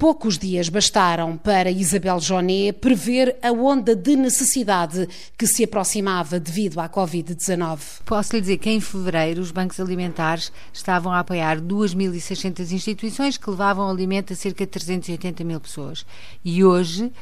Poucos 0.00 0.38
dias 0.38 0.70
bastaram 0.70 1.36
para 1.36 1.70
Isabel 1.70 2.18
Joné 2.18 2.72
prever 2.72 3.36
a 3.42 3.52
onda 3.52 3.94
de 3.94 4.16
necessidade 4.16 5.06
que 5.36 5.46
se 5.46 5.62
aproximava 5.62 6.40
devido 6.40 6.80
à 6.80 6.88
Covid-19. 6.88 8.00
Posso 8.06 8.34
lhe 8.34 8.40
dizer 8.40 8.56
que 8.56 8.70
em 8.70 8.80
fevereiro 8.80 9.42
os 9.42 9.50
bancos 9.50 9.78
alimentares 9.78 10.50
estavam 10.72 11.12
a 11.12 11.18
apoiar 11.18 11.60
2.600 11.60 12.72
instituições 12.72 13.36
que 13.36 13.50
levavam 13.50 13.90
alimento 13.90 14.32
a 14.32 14.36
cerca 14.36 14.64
de 14.64 14.70
380 14.70 15.44
mil 15.44 15.60
pessoas. 15.60 16.06
E 16.42 16.64
hoje 16.64 17.12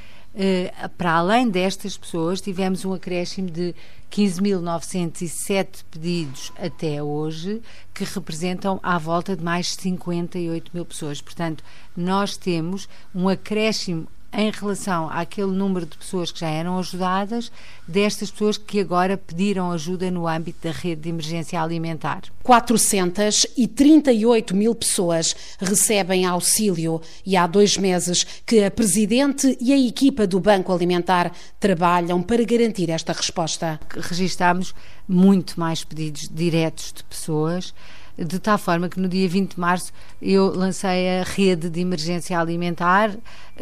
para 0.96 1.12
além 1.14 1.48
destas 1.48 1.96
pessoas, 1.96 2.40
tivemos 2.40 2.84
um 2.84 2.92
acréscimo 2.92 3.50
de 3.50 3.74
15.907 4.10 5.84
pedidos 5.90 6.52
até 6.56 7.02
hoje, 7.02 7.60
que 7.92 8.04
representam 8.04 8.78
à 8.82 8.96
volta 8.98 9.36
de 9.36 9.42
mais 9.42 9.74
58 9.74 10.70
mil 10.72 10.84
pessoas. 10.84 11.20
Portanto, 11.20 11.64
nós 11.96 12.36
temos 12.36 12.88
um 13.14 13.28
acréscimo 13.28 14.06
em 14.32 14.50
relação 14.50 15.10
àquele 15.10 15.52
número 15.52 15.84
de 15.86 15.96
pessoas 15.96 16.30
que 16.30 16.40
já 16.40 16.48
eram 16.48 16.78
ajudadas, 16.78 17.50
destas 17.86 18.30
pessoas 18.30 18.58
que 18.58 18.80
agora 18.80 19.16
pediram 19.16 19.72
ajuda 19.72 20.10
no 20.10 20.28
âmbito 20.28 20.66
da 20.66 20.72
rede 20.72 21.00
de 21.02 21.08
emergência 21.08 21.58
alimentar. 21.60 22.22
438 22.42 24.54
mil 24.54 24.74
pessoas 24.74 25.34
recebem 25.58 26.26
auxílio 26.26 27.00
e 27.24 27.34
há 27.36 27.46
dois 27.46 27.78
meses 27.78 28.26
que 28.44 28.62
a 28.62 28.70
Presidente 28.70 29.56
e 29.60 29.72
a 29.72 29.78
equipa 29.78 30.26
do 30.26 30.40
Banco 30.40 30.72
Alimentar 30.72 31.32
trabalham 31.58 32.22
para 32.22 32.44
garantir 32.44 32.90
esta 32.90 33.12
resposta. 33.12 33.80
Registámos 33.90 34.74
muito 35.06 35.58
mais 35.58 35.84
pedidos 35.84 36.28
diretos 36.28 36.92
de 36.92 37.02
pessoas 37.04 37.72
de 38.18 38.38
tal 38.40 38.58
forma 38.58 38.88
que 38.88 38.98
no 38.98 39.08
dia 39.08 39.28
20 39.28 39.54
de 39.54 39.60
março 39.60 39.92
eu 40.20 40.46
lancei 40.54 41.20
a 41.20 41.22
rede 41.22 41.70
de 41.70 41.80
emergência 41.80 42.38
alimentar 42.38 43.16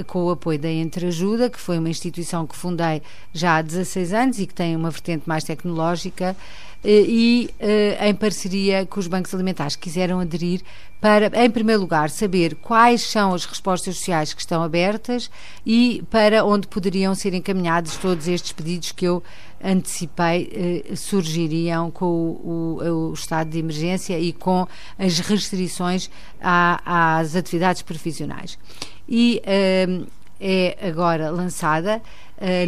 com 0.07 0.25
o 0.25 0.31
apoio 0.31 0.59
da 0.59 0.71
Entreajuda, 0.71 1.51
que 1.51 1.61
foi 1.61 1.79
uma 1.79 1.91
instituição 1.91 2.47
que 2.47 2.57
fundei 2.57 3.03
já 3.33 3.57
há 3.57 3.63
16 3.63 4.13
anos 4.13 4.39
e 4.39 4.47
que 4.47 4.55
tem 4.55 4.75
uma 4.75 4.91
vertente 4.91 5.29
mais 5.29 5.45
tecnológica 5.45 6.35
eh, 6.35 6.37
e 6.85 7.51
eh, 7.59 8.09
em 8.09 8.15
parceria 8.15 8.87
com 8.87 9.01
os 9.01 9.07
bancos 9.07 9.35
alimentares 9.35 9.77
quiseram 9.77 10.21
aderir 10.21 10.61
para, 11.01 11.31
em 11.45 11.51
primeiro 11.51 11.81
lugar, 11.81 12.11
saber 12.11 12.55
quais 12.57 13.03
são 13.03 13.35
as 13.35 13.45
respostas 13.45 13.97
sociais 13.97 14.33
que 14.33 14.41
estão 14.41 14.63
abertas 14.63 15.31
e 15.65 16.03
para 16.11 16.45
onde 16.45 16.67
poderiam 16.67 17.15
ser 17.15 17.35
encaminhados 17.35 17.97
todos 17.97 18.27
estes 18.29 18.53
pedidos 18.53 18.93
que 18.93 19.05
eu 19.05 19.23
antecipei 19.63 20.85
eh, 20.91 20.97
surgiriam 20.97 21.91
com 21.91 22.07
o, 22.07 22.79
o, 22.83 23.11
o, 23.11 23.13
estado 23.15 23.51
de 23.51 23.59
emergência 23.59 24.19
e 24.19 24.33
com 24.33 24.67
as 24.99 25.19
restrições 25.19 26.11
à, 26.41 27.19
às 27.19 27.35
atividades 27.35 27.83
profissionais. 27.83 28.59
E 29.09 29.41
eh, 29.45 30.03
é 30.41 30.77
agora 30.87 31.31
lançada 31.31 32.03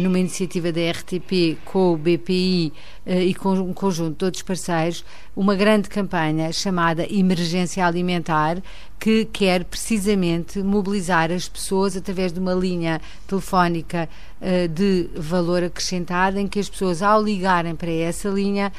numa 0.01 0.17
iniciativa 0.17 0.71
da 0.71 0.81
RTP 0.91 1.57
com 1.63 1.93
o 1.93 1.97
BPI 1.97 2.73
uh, 3.05 3.11
e 3.11 3.33
com 3.35 3.53
um 3.53 3.73
conjunto 3.73 4.17
de 4.17 4.25
outros 4.25 4.43
parceiros, 4.43 5.05
uma 5.35 5.55
grande 5.55 5.89
campanha 5.89 6.51
chamada 6.51 7.05
Emergência 7.11 7.85
Alimentar, 7.85 8.61
que 8.99 9.25
quer 9.25 9.63
precisamente 9.63 10.59
mobilizar 10.59 11.31
as 11.31 11.47
pessoas 11.47 11.95
através 11.95 12.33
de 12.33 12.39
uma 12.39 12.53
linha 12.53 12.99
telefónica 13.27 14.09
uh, 14.41 14.67
de 14.67 15.09
valor 15.15 15.63
acrescentado, 15.63 16.39
em 16.39 16.47
que 16.47 16.59
as 16.59 16.67
pessoas, 16.67 17.03
ao 17.03 17.21
ligarem 17.21 17.75
para 17.75 17.91
essa 17.91 18.29
linha, 18.29 18.71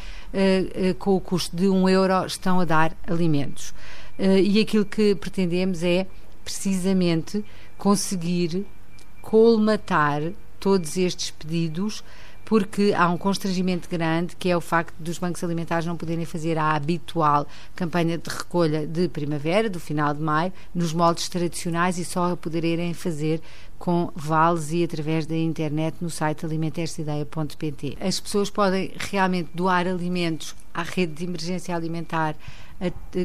com 1.00 1.16
o 1.16 1.20
custo 1.20 1.56
de 1.56 1.68
um 1.68 1.88
euro, 1.88 2.24
estão 2.24 2.60
a 2.60 2.64
dar 2.64 2.96
alimentos. 3.04 3.74
e 4.16 4.60
aquilo 4.60 4.84
que 4.84 5.12
pretendemos 5.16 5.82
é 5.82 6.06
precisamente 6.44 7.44
conseguir 7.76 8.64
colmatar 9.20 10.22
todos 10.60 10.96
estes 10.96 11.30
pedidos 11.30 12.04
porque 12.50 12.92
há 12.96 13.08
um 13.08 13.16
constrangimento 13.16 13.88
grande 13.88 14.34
que 14.34 14.48
é 14.48 14.56
o 14.56 14.60
facto 14.60 14.92
dos 14.98 15.18
bancos 15.18 15.44
alimentares 15.44 15.86
não 15.86 15.96
poderem 15.96 16.24
fazer 16.24 16.58
a 16.58 16.74
habitual 16.74 17.46
campanha 17.76 18.18
de 18.18 18.28
recolha 18.28 18.86
de 18.88 19.08
primavera, 19.08 19.70
do 19.70 19.78
final 19.78 20.12
de 20.12 20.20
maio, 20.20 20.52
nos 20.74 20.92
moldes 20.92 21.28
tradicionais 21.28 21.96
e 21.96 22.04
só 22.04 22.34
poderem 22.34 22.92
fazer 22.92 23.40
com 23.78 24.10
vales 24.16 24.72
e 24.72 24.82
através 24.82 25.26
da 25.26 25.36
internet 25.36 25.98
no 26.00 26.10
site 26.10 26.44
alimenterstaideia.pt. 26.44 27.96
As 28.00 28.18
pessoas 28.18 28.50
podem 28.50 28.92
realmente 28.98 29.50
doar 29.54 29.86
alimentos 29.86 30.56
à 30.74 30.82
rede 30.82 31.12
de 31.12 31.24
emergência 31.24 31.74
alimentar 31.74 32.34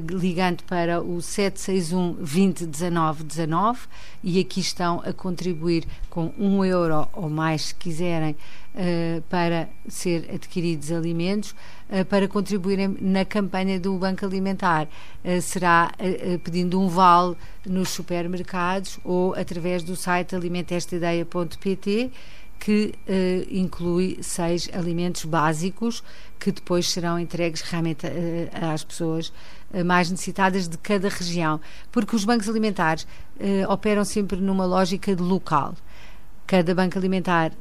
ligando 0.10 0.64
para 0.64 1.02
o 1.02 1.22
761 1.22 2.18
20 2.20 2.66
19 2.66 3.24
19 3.24 3.88
e 4.24 4.40
aqui 4.40 4.60
estão 4.60 5.02
a 5.06 5.14
contribuir 5.14 5.86
com 6.10 6.34
um 6.38 6.64
euro 6.66 7.08
ou 7.14 7.30
mais, 7.30 7.68
se 7.68 7.76
quiserem, 7.76 8.36
uh, 8.76 9.22
para 9.30 9.70
ser 9.88 10.30
adquiridos 10.34 10.92
alimentos, 10.92 11.56
uh, 11.90 12.04
para 12.06 12.28
contribuírem 12.28 12.98
na 13.00 13.24
campanha 13.24 13.80
do 13.80 13.98
Banco 13.98 14.26
Alimentar. 14.26 14.88
Uh, 15.24 15.42
será 15.42 15.92
pedindo 16.44 16.80
um 16.80 16.90
vale 16.90 17.36
nos 17.66 17.90
supermercados 17.90 19.00
ou 19.04 19.34
através 19.36 19.84
do 19.84 19.96
site 19.96 20.36
alimentestaideia.pt 20.36 22.12
que 22.60 22.94
uh, 23.08 23.48
inclui 23.50 24.18
seis 24.22 24.70
alimentos 24.74 25.26
básicos 25.26 26.04
que 26.40 26.52
depois 26.52 26.90
serão 26.90 27.20
entregues 27.20 27.62
realmente 27.62 28.06
uh, 28.08 28.74
às 28.74 28.84
pessoas 28.84 29.32
uh, 29.74 29.84
mais 29.86 30.10
necessitadas 30.10 30.68
de 30.68 30.78
cada 30.78 31.10
região, 31.10 31.60
porque 31.92 32.16
os 32.16 32.26
bancos 32.26 32.50
alimentares 32.50 33.08
operam 33.68 34.06
sempre 34.06 34.38
numa 34.38 34.66
lógica 34.66 35.14
de 35.14 35.22
local. 35.22 35.76
Cada 36.48 36.74
banco 36.74 36.98
alimentar 36.98 37.52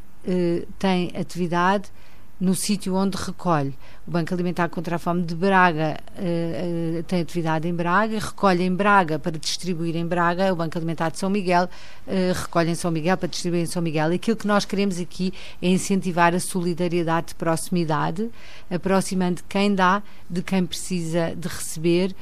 tem 0.78 1.10
atividade 1.16 1.90
no 2.40 2.54
sítio 2.54 2.94
onde 2.94 3.16
recolhe. 3.16 3.74
O 4.06 4.10
Banco 4.10 4.34
Alimentar 4.34 4.68
contra 4.68 4.96
a 4.96 4.98
Fome 4.98 5.22
de 5.22 5.34
Braga 5.34 5.96
uh, 6.18 6.98
uh, 6.98 7.02
tem 7.04 7.20
atividade 7.20 7.66
em 7.66 7.74
Braga, 7.74 8.18
recolhe 8.18 8.62
em 8.62 8.74
Braga 8.74 9.18
para 9.18 9.38
distribuir 9.38 9.96
em 9.96 10.06
Braga, 10.06 10.52
o 10.52 10.56
Banco 10.56 10.76
Alimentar 10.76 11.10
de 11.10 11.18
São 11.18 11.30
Miguel 11.30 11.64
uh, 11.64 12.32
recolhe 12.34 12.70
em 12.70 12.74
São 12.74 12.90
Miguel 12.90 13.16
para 13.16 13.28
distribuir 13.28 13.62
em 13.62 13.66
São 13.66 13.80
Miguel. 13.80 14.12
Aquilo 14.12 14.36
que 14.36 14.46
nós 14.46 14.64
queremos 14.64 14.98
aqui 14.98 15.32
é 15.62 15.68
incentivar 15.68 16.34
a 16.34 16.40
solidariedade 16.40 17.28
de 17.28 17.34
proximidade, 17.34 18.30
aproximando 18.70 19.42
quem 19.48 19.74
dá 19.74 20.02
de 20.28 20.42
quem 20.42 20.66
precisa 20.66 21.34
de 21.36 21.48
receber 21.48 22.14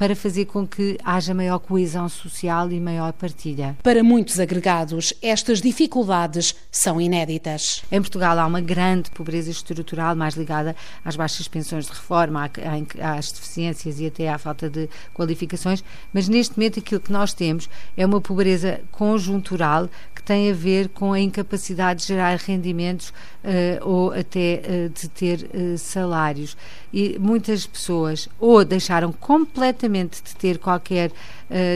para 0.00 0.16
fazer 0.16 0.46
com 0.46 0.66
que 0.66 0.96
haja 1.04 1.34
maior 1.34 1.58
coesão 1.58 2.08
social 2.08 2.72
e 2.72 2.80
maior 2.80 3.12
partilha. 3.12 3.76
Para 3.82 4.02
muitos 4.02 4.40
agregados, 4.40 5.12
estas 5.20 5.60
dificuldades 5.60 6.54
são 6.70 6.98
inéditas. 6.98 7.82
Em 7.92 8.00
Portugal 8.00 8.38
há 8.38 8.46
uma 8.46 8.62
grande 8.62 9.10
pobreza 9.10 9.50
estrutural, 9.50 10.16
mais 10.16 10.36
ligada 10.36 10.74
às 11.04 11.16
baixas 11.16 11.46
pensões 11.48 11.84
de 11.84 11.92
reforma, 11.92 12.50
às 12.98 13.30
deficiências 13.30 14.00
e 14.00 14.06
até 14.06 14.30
à 14.30 14.38
falta 14.38 14.70
de 14.70 14.88
qualificações, 15.12 15.84
mas 16.14 16.28
neste 16.28 16.56
momento 16.56 16.78
aquilo 16.78 17.02
que 17.02 17.12
nós 17.12 17.34
temos 17.34 17.68
é 17.94 18.06
uma 18.06 18.22
pobreza 18.22 18.80
conjuntural 18.90 19.86
que 20.20 20.26
tem 20.26 20.50
a 20.50 20.54
ver 20.54 20.90
com 20.90 21.14
a 21.14 21.20
incapacidade 21.20 22.02
de 22.02 22.08
gerar 22.08 22.36
rendimentos 22.36 23.08
uh, 23.08 23.88
ou 23.88 24.12
até 24.12 24.60
uh, 24.62 24.88
de 24.90 25.08
ter 25.08 25.48
uh, 25.54 25.78
salários. 25.78 26.56
E 26.92 27.18
muitas 27.18 27.66
pessoas 27.66 28.28
ou 28.38 28.62
deixaram 28.64 29.12
completamente 29.12 30.22
de 30.22 30.34
ter 30.36 30.58
qualquer 30.58 31.12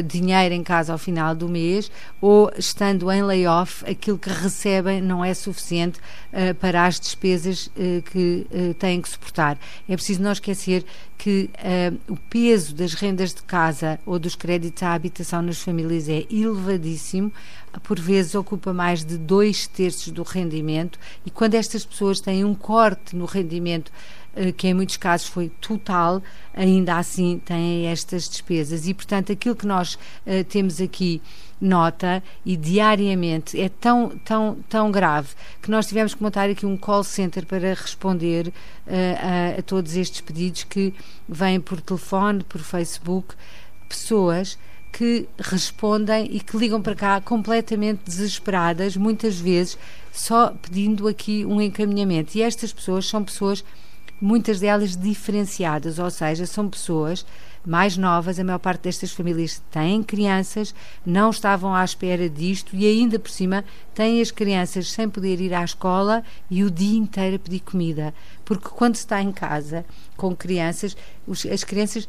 dinheiro 0.07 0.55
em 0.55 0.63
casa 0.63 0.93
ao 0.93 0.99
final 0.99 1.35
do 1.35 1.49
mês, 1.49 1.91
ou 2.21 2.49
estando 2.57 3.11
em 3.11 3.25
layoff, 3.25 3.85
aquilo 3.91 4.17
que 4.17 4.29
recebem 4.29 5.01
não 5.01 5.25
é 5.25 5.35
suficiente 5.35 5.99
para 6.61 6.87
as 6.87 7.01
despesas 7.01 7.69
que 8.13 8.47
têm 8.79 9.03
que 9.03 9.09
suportar. 9.09 9.59
É 9.89 9.97
preciso 9.97 10.23
não 10.23 10.31
esquecer 10.31 10.85
que 11.19 11.51
o 12.09 12.17
peso 12.17 12.73
das 12.73 12.95
rendas 12.95 13.35
de 13.35 13.43
casa 13.43 13.99
ou 14.07 14.17
dos 14.17 14.37
créditos 14.37 14.83
à 14.85 14.95
habitação 14.95 15.43
nas 15.43 15.59
famílias 15.59 16.09
é 16.09 16.25
elevadíssimo 16.31 17.33
por 17.83 17.99
vezes 17.99 18.35
ocupa 18.35 18.73
mais 18.73 19.05
de 19.05 19.19
dois 19.19 19.67
terços 19.67 20.13
do 20.13 20.23
rendimento, 20.23 20.99
e 21.27 21.31
quando 21.31 21.55
estas 21.55 21.85
pessoas 21.85 22.21
têm 22.21 22.45
um 22.45 22.55
corte 22.55 23.17
no 23.17 23.25
rendimento, 23.25 23.91
eh, 24.37 24.53
que 24.53 24.67
em 24.67 24.75
muitos 24.75 24.97
casos 24.97 25.29
foi 25.29 25.49
total, 25.61 26.23
ainda 26.53 26.97
assim 26.97 27.41
têm 27.45 27.87
estas 27.87 28.29
despesas. 28.29 28.87
E, 28.87 28.95
portanto, 28.95 29.33
aquilo 29.33 29.55
que 29.55 29.67
nós 29.67 29.95
uh, 29.95 30.45
temos 30.49 30.81
aqui 30.81 31.23
nota 31.61 32.23
e 32.45 32.57
diariamente 32.57 33.59
é 33.59 33.69
tão, 33.69 34.11
tão, 34.25 34.59
tão 34.69 34.91
grave 34.91 35.29
que 35.63 35.71
nós 35.71 35.87
tivemos 35.87 36.15
que 36.15 36.23
montar 36.23 36.51
aqui 36.51 36.67
um 36.67 36.77
call 36.77 37.05
center 37.05 37.47
para 37.47 37.75
responder 37.75 38.49
uh, 38.49 38.91
a, 39.57 39.61
a 39.61 39.63
todos 39.63 39.97
estes 39.97 40.21
pedidos 40.21 40.65
que 40.65 40.93
vêm 41.29 41.61
por 41.61 41.81
telefone, 41.81 42.43
por 42.45 42.61
Facebook, 42.61 43.35
pessoas 43.89 44.59
que 44.95 45.29
respondem 45.41 46.29
e 46.31 46.39
que 46.39 46.57
ligam 46.57 46.81
para 46.81 46.95
cá 46.95 47.21
completamente 47.21 48.03
desesperadas, 48.05 48.97
muitas 48.97 49.37
vezes 49.37 49.77
só 50.13 50.55
pedindo 50.63 51.09
aqui 51.09 51.45
um 51.45 51.61
encaminhamento. 51.61 52.39
E 52.39 52.43
estas 52.43 52.73
pessoas 52.73 53.09
são 53.09 53.25
pessoas, 53.25 53.65
muitas 54.21 54.61
delas 54.61 54.97
diferenciadas, 54.97 55.99
ou 55.99 56.09
seja, 56.13 56.47
são 56.47 56.69
pessoas 56.69 57.27
mais 57.67 57.97
novas, 57.97 58.39
a 58.39 58.45
maior 58.45 58.61
parte 58.61 58.83
destas 58.83 59.11
famílias 59.11 59.61
têm 59.73 60.01
crianças, 60.01 60.73
não 61.05 61.31
estavam 61.31 61.75
à 61.75 61.85
espera 61.85 62.29
disto 62.29 62.77
e 62.77 62.87
ainda 62.87 63.19
por 63.19 63.31
cima 63.31 63.65
têm 63.95 64.21
as 64.21 64.31
crianças 64.31 64.93
sem 64.93 65.09
poder 65.09 65.41
ir 65.41 65.53
à 65.55 65.65
escola 65.65 66.23
e 66.49 66.63
o 66.63 66.71
dia 66.71 66.99
inteiro 66.99 67.35
a 67.35 67.39
pedir 67.41 67.61
comida. 67.61 68.15
Porque 68.45 68.69
quando 68.69 68.95
se 68.95 69.01
está 69.01 69.21
em 69.21 69.33
casa 69.33 69.85
com 70.17 70.37
crianças, 70.37 70.97
os, 71.27 71.45
as 71.47 71.65
crianças 71.65 72.07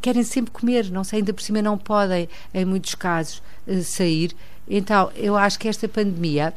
querem 0.00 0.22
sempre 0.22 0.52
comer, 0.52 0.90
não 0.90 1.04
sei, 1.04 1.18
ainda 1.18 1.32
por 1.32 1.42
cima 1.42 1.60
não 1.60 1.76
podem, 1.76 2.28
em 2.54 2.64
muitos 2.64 2.94
casos, 2.94 3.42
eh, 3.66 3.80
sair. 3.80 4.34
Então, 4.68 5.10
eu 5.16 5.36
acho 5.36 5.58
que 5.58 5.68
esta 5.68 5.88
pandemia 5.88 6.54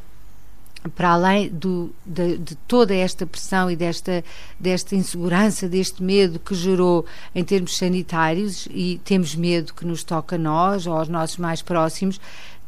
para 0.89 1.10
além 1.10 1.50
do, 1.50 1.92
de, 2.06 2.38
de, 2.38 2.56
toda 2.68 2.94
esta 2.94 3.25
pressão 3.25 3.72
e 3.72 3.75
desta, 3.75 4.24
desta 4.60 4.95
insegurança, 4.95 5.68
deste 5.68 6.04
medo 6.04 6.39
que 6.39 6.54
gerou 6.54 7.06
em 7.33 7.44
termos 7.44 7.77
sanitários, 7.77 8.68
e 8.69 9.01
temos 9.04 9.36
medo 9.36 9.74
que 9.74 9.86
nos 9.86 10.04
toque 10.04 10.36
a 10.36 10.38
nós 10.38 10.86
ou 10.86 10.95
aos 10.95 11.07
nossos 11.07 11.38
mais 11.38 11.62
próximos, 11.62 12.19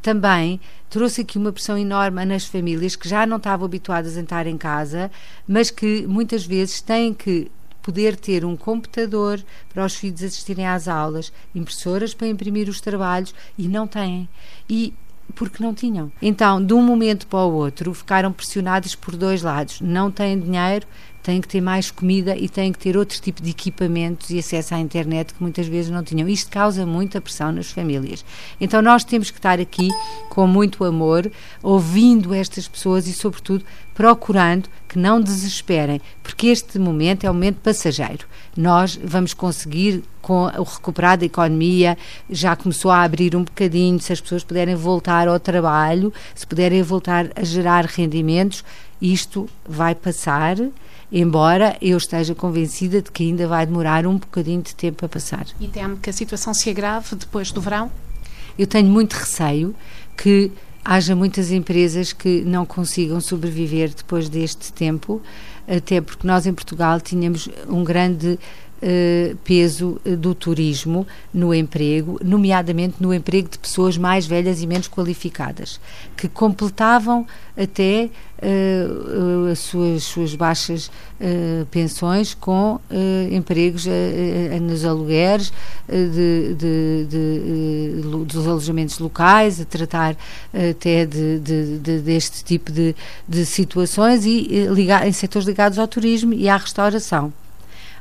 também 0.02 0.60
trouxe 0.90 1.22
aqui 1.22 1.38
uma 1.38 1.52
pressão 1.52 1.78
enorme 1.78 2.24
nas 2.26 2.46
famílias 2.46 2.96
que 2.96 3.10
já 3.10 3.26
não 3.26 3.38
estavam 3.38 3.66
habituadas 3.66 4.18
a 4.18 4.22
estar 4.22 4.48
em 4.48 4.58
casa, 4.58 5.12
mas 5.48 5.70
que 5.70 6.08
muitas 6.08 6.46
vezes 6.46 6.82
têm 6.82 7.14
que 7.14 7.52
poder 7.88 8.18
ter 8.18 8.44
um 8.44 8.58
computador 8.58 9.42
para 9.74 9.86
os 9.86 9.96
filhos 9.96 10.22
assistirem 10.22 10.68
às 10.68 10.90
aulas, 10.90 11.32
impressoras 11.56 12.14
para 12.14 12.28
imprimir 12.28 12.68
os 12.68 12.82
trabalhos 12.82 13.34
e 13.58 13.66
não 13.66 13.88
têm. 13.88 14.28
E 14.70 14.94
porque 15.34 15.64
não 15.64 15.74
tinham. 15.74 16.12
Então, 16.22 16.62
de 16.64 16.74
um 16.74 16.82
momento 16.82 17.28
para 17.28 17.40
o 17.40 17.54
outro, 17.54 17.94
ficaram 17.94 18.34
pressionados 18.34 18.94
por 18.94 19.16
dois 19.16 19.42
lados. 19.42 19.80
Não 19.80 20.12
têm 20.12 20.38
dinheiro, 20.38 20.86
têm 21.28 21.42
que 21.42 21.48
ter 21.50 21.60
mais 21.60 21.92
comida 21.92 22.38
e 22.38 22.48
têm 22.48 22.72
que 22.72 22.80
ter 22.80 22.96
outro 22.96 23.20
tipo 23.20 23.42
de 23.42 23.50
equipamentos 23.50 24.30
e 24.30 24.40
acesso 24.40 24.74
à 24.74 24.80
internet 24.80 25.34
que 25.34 25.44
muitas 25.44 25.68
vezes 25.68 25.92
não 25.92 26.02
tinham. 26.02 26.26
Isto 26.30 26.50
causa 26.50 26.86
muita 26.86 27.20
pressão 27.20 27.52
nas 27.52 27.70
famílias. 27.70 28.24
Então, 28.62 28.82
nós 28.82 29.04
temos 29.04 29.30
que 29.30 29.38
estar 29.38 29.60
aqui 29.60 29.90
com 30.30 30.48
muito 30.48 30.86
amor, 30.86 31.30
ouvindo 31.62 32.34
estas 32.34 32.66
pessoas 32.66 33.08
e, 33.08 33.14
sobretudo, 33.14 33.66
procurando 33.94 34.70
que 34.88 34.98
não 34.98 35.20
desesperem, 35.20 36.00
porque 36.24 36.48
este 36.48 36.80
momento 36.80 37.26
é 37.26 37.30
um 37.30 37.34
momento 37.34 37.58
passageiro. 37.58 38.26
Nós 38.56 38.98
vamos 39.04 39.34
conseguir, 39.34 40.06
com 40.22 40.46
o 40.46 40.64
recuperar 40.64 41.18
da 41.18 41.26
economia, 41.26 41.98
já 42.30 42.56
começou 42.56 42.90
a 42.90 43.04
abrir 43.04 43.36
um 43.36 43.44
bocadinho, 43.44 44.00
se 44.00 44.14
as 44.14 44.22
pessoas 44.22 44.46
puderem 44.46 44.76
voltar 44.76 45.28
ao 45.28 45.38
trabalho, 45.42 46.14
se 46.34 46.48
puderem 46.48 46.82
voltar 46.84 47.30
a 47.36 47.44
gerar 47.44 47.84
rendimentos, 47.84 48.64
isto 49.02 49.50
vai 49.68 49.94
passar 49.94 50.56
embora 51.12 51.78
eu 51.82 51.98
esteja 51.98 52.36
convencida 52.36 53.02
de 53.02 53.12
que 53.12 53.24
ainda 53.24 53.48
vai 53.48 53.66
demorar 53.66 54.06
um 54.06 54.18
bocadinho 54.18 54.62
de 54.62 54.76
tempo 54.76 55.06
a 55.06 55.10
passar. 55.10 55.46
E 55.60 55.68
teme 55.68 55.98
que 55.98 56.10
a 56.10 56.14
situação 56.14 56.54
se 56.54 56.70
agrave 56.70 57.16
depois 57.16 57.52
do 57.52 57.62
verão? 57.62 57.92
Eu 58.58 58.68
tenho 58.68 58.90
muito 58.90 59.14
receio 59.14 59.76
que 60.16 60.52
haja 60.84 61.16
muitas 61.16 61.52
empresas 61.52 62.14
que 62.14 62.42
não 62.42 62.66
consigam 62.66 63.20
sobreviver 63.20 63.94
depois 63.94 64.30
deste 64.30 64.72
tempo, 64.72 65.22
até 65.68 66.00
porque 66.00 66.26
nós 66.26 66.46
em 66.46 66.54
Portugal 66.54 67.00
tínhamos 67.02 67.50
um 67.68 67.84
grande 67.84 68.40
Uh, 68.78 69.36
peso 69.38 70.00
uh, 70.06 70.16
do 70.16 70.36
turismo 70.36 71.08
no 71.34 71.52
emprego, 71.52 72.20
nomeadamente 72.24 72.98
no 73.00 73.12
emprego 73.12 73.50
de 73.50 73.58
pessoas 73.58 73.98
mais 73.98 74.28
velhas 74.28 74.62
e 74.62 74.68
menos 74.68 74.88
qualificadas, 74.88 75.80
que 76.16 76.28
completavam 76.28 77.26
até 77.58 78.08
uh, 78.38 79.52
as 79.52 79.58
suas, 79.58 80.04
suas 80.04 80.36
baixas 80.36 80.92
pensões 81.72 82.36
com 82.36 82.80
empregos 83.32 83.88
nos 84.62 84.86
alugueres 84.86 85.52
de, 85.90 86.54
de, 86.54 87.08
de, 87.10 88.02
dos 88.24 88.48
alojamentos 88.48 89.00
locais, 89.00 89.60
a 89.60 89.66
tratar 89.66 90.16
até 90.54 91.08
de, 91.08 91.40
deste 92.04 92.44
tipo 92.44 92.72
de, 92.72 92.94
situações 93.48 94.28
e 94.28 94.68
ligar, 94.72 95.08
em 95.08 95.12
setores 95.12 95.48
ligados 95.48 95.80
ao 95.80 95.88
turismo 95.88 96.36
e 96.36 96.48
à 96.48 96.58
restauração. 96.58 97.34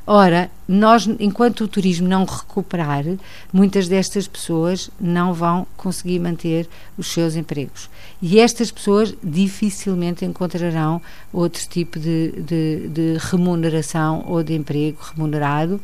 Ora, 0.09 0.49
nós, 0.65 1.05
enquanto 1.19 1.65
o 1.65 1.67
turismo 1.67 2.07
não 2.07 2.23
recuperar, 2.23 3.03
muitas 3.51 3.89
destas 3.89 4.25
pessoas 4.25 4.89
não 4.97 5.33
vão 5.33 5.67
conseguir 5.75 6.17
manter 6.17 6.65
os 6.97 7.11
seus 7.11 7.35
empregos. 7.35 7.89
E 8.21 8.39
estas 8.39 8.71
pessoas 8.71 9.13
dificilmente 9.21 10.23
encontrarão 10.23 11.01
outro 11.33 11.61
tipo 11.67 11.99
de, 11.99 12.31
de, 12.41 12.87
de 12.87 13.17
remuneração 13.19 14.23
ou 14.25 14.41
de 14.41 14.53
emprego 14.53 14.97
remunerado 15.13 15.81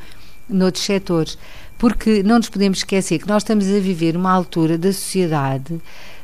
noutros 0.48 0.86
setores. 0.86 1.38
Porque 1.78 2.24
não 2.24 2.38
nos 2.38 2.48
podemos 2.48 2.78
esquecer 2.78 3.20
que 3.20 3.28
nós 3.28 3.44
estamos 3.44 3.68
a 3.68 3.80
viver 3.80 4.16
uma 4.16 4.32
altura 4.32 4.78
da 4.78 4.94
sociedade 4.94 5.82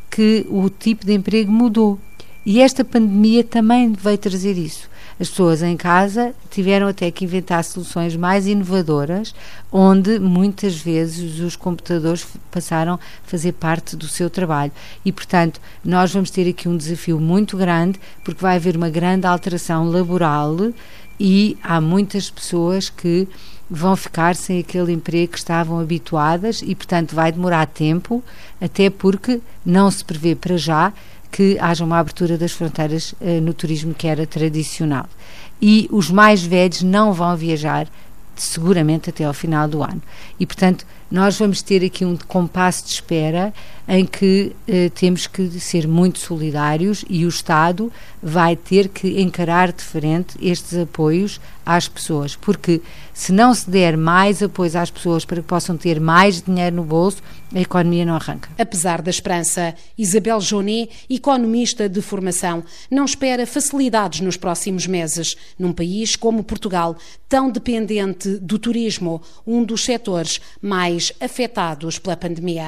que 0.10 0.46
o 0.50 0.70
tipo 0.70 1.06
de 1.06 1.14
emprego 1.16 1.52
mudou. 1.52 2.00
E 2.46 2.62
esta 2.62 2.86
pandemia 2.86 3.44
também 3.44 3.92
veio 3.92 4.18
trazer 4.18 4.58
isso. 4.58 4.90
As 5.20 5.30
pessoas 5.30 5.62
em 5.62 5.76
casa 5.76 6.34
tiveram 6.50 6.88
até 6.88 7.12
que 7.12 7.26
inventar 7.26 7.64
soluções 7.64 8.16
mais 8.16 8.48
inovadoras, 8.48 9.36
onde 9.70 10.18
muitas 10.18 10.78
vezes 10.78 11.40
os 11.40 11.58
computadores 11.58 12.26
passaram 12.50 12.94
a 12.94 13.00
fazer 13.24 13.52
parte 13.52 13.98
do 13.98 14.08
seu 14.08 14.30
trabalho. 14.30 14.72
E, 15.04 15.12
portanto, 15.12 15.60
nós 15.84 16.14
vamos 16.14 16.30
ter 16.30 16.48
aqui 16.48 16.70
um 16.70 16.78
desafio 16.78 17.20
muito 17.20 17.58
grande, 17.58 18.00
porque 18.24 18.42
vai 18.42 18.56
haver 18.56 18.78
uma 18.78 18.90
grande 18.90 19.28
alteração 19.28 19.90
laboral 19.90 20.56
e 21.20 21.58
há 21.62 21.82
muitas 21.82 22.30
pessoas 22.30 22.90
que 22.90 23.28
vão 23.70 23.96
ficar 23.96 24.36
sem 24.36 24.60
aquele 24.60 24.94
emprego 24.94 25.34
que 25.34 25.38
estavam 25.38 25.80
habituadas 25.80 26.62
e, 26.66 26.74
portanto, 26.74 27.14
vai 27.14 27.32
demorar 27.32 27.68
tempo, 27.68 28.24
até 28.60 28.90
porque 28.90 29.42
não 29.66 29.92
se 29.92 30.04
prevê 30.04 30.34
para 30.34 30.58
já 30.58 30.94
que 31.32 31.58
haja 31.60 31.84
uma 31.84 32.00
abertura 32.00 32.38
das 32.38 32.52
fronteiras 32.52 33.14
uh, 33.14 33.42
no 33.42 33.54
turismo 33.54 33.94
que 33.94 34.08
era 34.08 34.26
tradicional. 34.26 35.08
E 35.62 35.88
os 35.92 36.10
mais 36.10 36.42
velhos 36.42 36.82
não 36.82 37.14
vão 37.14 37.36
viajar 37.36 37.88
seguramente 38.36 39.10
até 39.10 39.26
ao 39.26 39.34
final 39.34 39.68
do 39.68 39.84
ano. 39.84 40.02
E, 40.40 40.46
portanto, 40.46 40.86
nós 41.12 41.38
vamos 41.38 41.62
ter 41.62 41.84
aqui 41.84 42.06
um 42.06 42.16
compasso 42.16 42.86
de 42.86 42.92
espera 42.92 43.54
em 43.92 44.06
que 44.06 44.56
eh, 44.68 44.90
temos 44.90 45.26
que 45.26 45.60
ser 45.60 45.88
muito 45.88 46.20
solidários 46.20 47.04
e 47.10 47.26
o 47.26 47.28
Estado 47.28 47.92
vai 48.22 48.56
ter 48.56 48.88
que 48.88 49.20
encarar 49.20 49.74
de 49.74 49.84
frente 49.84 50.38
estes 50.40 50.78
apoios 50.78 51.42
às 51.66 51.88
pessoas, 51.88 52.36
porque 52.36 52.82
se 53.14 53.32
não 53.32 53.52
se 53.54 53.68
der 53.68 53.98
mais 53.98 54.44
apoios 54.44 54.76
às 54.76 54.92
pessoas 54.92 55.26
para 55.26 55.42
que 55.42 55.48
possam 55.48 55.76
ter 55.76 56.00
mais 56.00 56.40
dinheiro 56.42 56.76
no 56.76 56.84
bolso, 56.84 57.22
a 57.54 57.60
economia 57.60 58.06
não 58.06 58.16
arranca. 58.16 58.50
Apesar 58.60 59.02
da 59.02 59.10
esperança, 59.10 59.74
Isabel 59.98 60.40
Jonet, 60.40 60.90
economista 61.10 61.90
de 61.90 62.02
formação, 62.02 62.64
não 62.92 63.06
espera 63.06 63.48
facilidades 63.48 64.22
nos 64.22 64.38
próximos 64.38 64.86
meses, 64.86 65.36
num 65.58 65.74
país 65.74 66.16
como 66.16 66.44
Portugal, 66.44 66.96
tão 67.28 67.50
dependente 67.50 68.38
do 68.38 68.60
turismo, 68.60 69.22
um 69.46 69.64
dos 69.64 69.84
setores 69.84 70.40
mais 70.62 71.12
afetados 71.20 71.98
pela 71.98 72.16
pandemia. 72.16 72.68